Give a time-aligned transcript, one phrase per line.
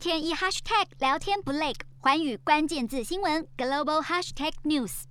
[0.00, 5.02] 天一 hashtag 聊天不累，环宇关键字新闻 global hashtag news。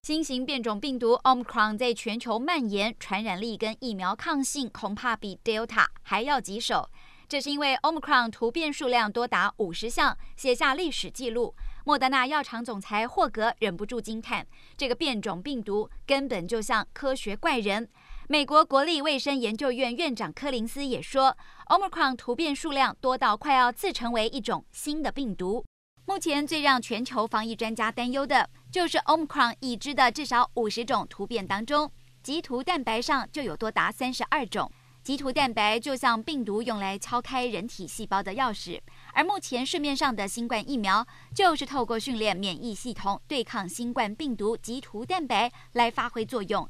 [0.00, 6.88] 新型变种病毒 Omicron 在全球蔓延，传染力跟疫苗抗性恐怕比 Delta 还要棘手。
[7.28, 11.54] 这是因为 Omicron 突变数量多达五十项，写下历史记录。
[11.84, 14.46] 莫德纳药厂总裁霍格忍不住惊叹
[14.78, 17.86] ：“这个变种病毒根本就像科学怪人。”
[18.30, 21.36] 美国国立卫生研究院院长柯林斯也说
[21.66, 25.64] ：“Omicron 突变数量多到快要自成为一种新的病毒。”
[26.06, 31.90] 目前最让全球防疫专家担忧的，就是 Omicron 已知的至少五十种突变当中，
[32.22, 34.70] 棘突蛋白上就有多达三十二种。
[35.02, 38.78] 棘突蛋白就像病毒用来敲开人体细胞的钥匙，
[39.12, 41.04] 而目前市面上的新冠疫苗
[41.34, 46.68] 就是透过训练免疫系统对抗新冠病毒棘突蛋白来发挥作用。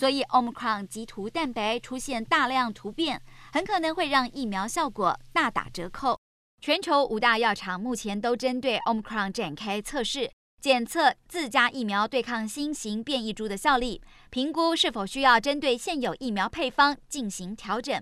[0.00, 3.20] 所以，Omicron 棘突蛋白出现大量突变，
[3.52, 6.18] 很可能会让疫苗效果大打折扣。
[6.62, 10.30] 全球五大药厂目前都针对 Omicron 展开测试。
[10.58, 18.00] 检测自家疫苗对抗新型变异株的效力，评估是否需要针对现有疫苗配方进行调整。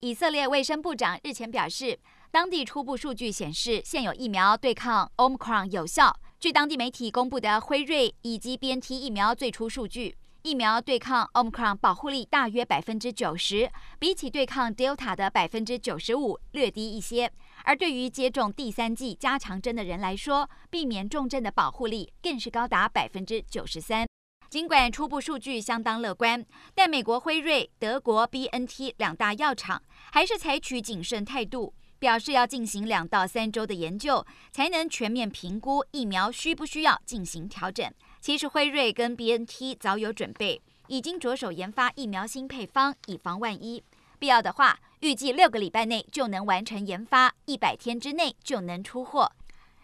[0.00, 1.98] 以色列卫生部长日前表示，
[2.30, 6.14] 当地初步数据显示现有疫苗对抗 Omicron 有效。
[6.38, 10.14] 据当地媒体公布的辉瑞以及 BNT 疫苗最初数据，
[10.48, 17.30] 疫苗对抗 Omicron 保护力大约百分之九十，比起对抗 Delta 的百分之九十五略低一些。
[17.64, 24.06] 而对于接种第三剂加强针的人来说，避免重症的保护力更是高达百分之九十三。
[24.48, 26.42] 尽管初步数据相当乐观，
[26.74, 37.92] 但美国辉瑞、德国 BNT 两大药厂还是采取谨慎态度，表示要进行两到三周的研究，才能全面评估疫苗需不需要进行调整。
[38.20, 43.82] 其实辉瑞跟 BNT 早有准备，已经着手研发疫苗新配方，以防万一。
[44.18, 49.30] 必要的话，预计六个礼拜内就能完成研发，一百天之内就能出货。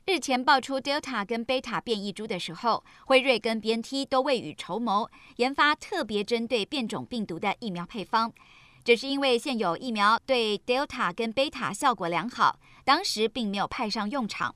[0.06, 8.33] 日前爆出 Delta 跟 Beta 变异株的时候，辉瑞跟 BNT 都未雨绸缪，研发特别针对变种病毒的疫苗配方。
[8.84, 14.55] 只是因为现有疫苗对 Delta 跟 Beta 效果良好，当时并没有派上用场。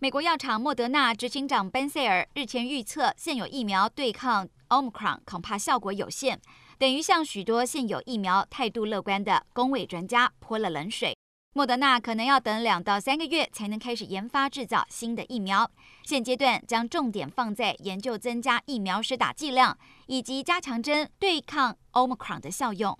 [0.00, 6.40] 美国药厂莫德纳执行长班塞尔日前预测，现有疫苗对抗 Omicron 恐怕效果有限。
[6.76, 11.16] 等于向许多现有疫苗态度乐观的公卫专家泼了冷水。
[11.54, 15.70] 莫德纳可能要等两到三个月才能开始研发制造新的疫苗。
[16.04, 22.96] 现阶段将重点放在研究增加疫苗施打剂量以及加强针对抗 Omicron 的效用。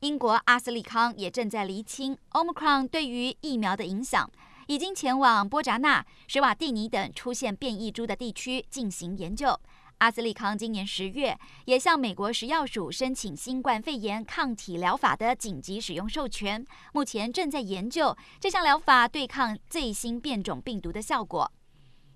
[0.00, 4.30] 英国阿斯利康也正在厘清 Omicron 对于疫苗的影响，
[4.66, 9.60] 已经前往波札那、史瓦蒂尼等出现变异株的地区进行研究。
[9.98, 21.52] 阿斯利康今年十月也向美国食药署申请新冠肺炎抗体疗法的紧急使用授权，目前正在研究这项疗法对抗最新变种病毒的效果。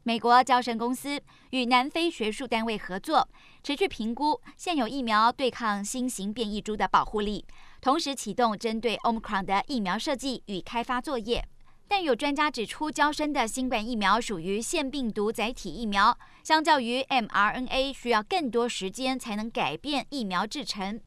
[0.07, 3.27] 美国交生公司与南非学术单位合作，
[3.63, 7.43] 持续评估现有疫苗对抗新型变异株的保护力，
[7.81, 11.43] 同时启动针对 Omicron 的疫苗设计与开发作业。
[11.89, 21.01] 但有专家指出，交生的新冠疫苗属于腺病毒载体疫苗，相较于 mRNA 需要更多时间才能改变疫苗制成。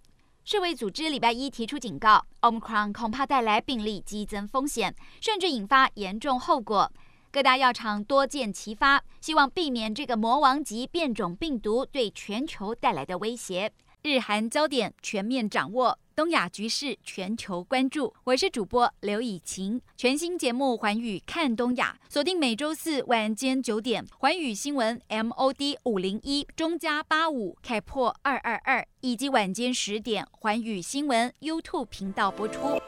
[0.43, 6.91] 世卫组织礼拜一提出警告，Omicron 恐怕带来病例激增风险，甚至引发严重后果。
[7.31, 13.71] 各大药厂多见齐发，希望避免这个魔王级变种病毒对全球带来的威胁。
[14.03, 15.99] 日韩焦点全面掌握。
[16.15, 19.79] 东亚局势全球关注，我是主播刘以晴。
[19.95, 32.81] 全新节目《寰宇看东亚》，锁定每周四晚间九点，寰宇新闻 MOD 五零一中加八五开破二二二，以及晚间十点，寰宇新闻 YouTube 频道播出。